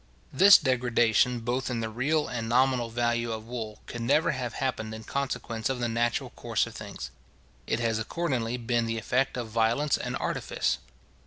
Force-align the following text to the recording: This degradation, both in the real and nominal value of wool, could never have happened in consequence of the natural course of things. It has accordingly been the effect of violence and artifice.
This 0.33 0.57
degradation, 0.57 1.41
both 1.41 1.69
in 1.69 1.79
the 1.79 1.87
real 1.89 2.27
and 2.27 2.49
nominal 2.49 2.89
value 2.89 3.31
of 3.31 3.45
wool, 3.45 3.81
could 3.85 4.01
never 4.01 4.31
have 4.31 4.53
happened 4.55 4.95
in 4.95 5.03
consequence 5.03 5.69
of 5.69 5.79
the 5.79 5.87
natural 5.87 6.31
course 6.31 6.65
of 6.65 6.73
things. 6.73 7.11
It 7.67 7.79
has 7.81 7.99
accordingly 7.99 8.57
been 8.57 8.87
the 8.87 8.97
effect 8.97 9.37
of 9.37 9.49
violence 9.49 9.99
and 9.99 10.17
artifice. 10.17 10.79